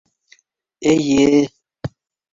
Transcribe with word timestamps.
Эйе... 0.93 1.29